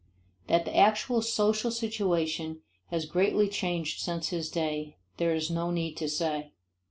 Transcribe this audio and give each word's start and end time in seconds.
That 0.47 0.65
the 0.65 0.75
actual 0.75 1.21
social 1.21 1.69
situation 1.69 2.61
has 2.87 3.05
greatly 3.05 3.47
changed 3.47 3.99
since 3.99 4.29
his 4.29 4.49
day 4.49 4.97
there 5.17 5.35
is 5.35 5.51
no 5.51 5.69
need 5.69 5.95
to 5.97 6.09
say. 6.09 6.53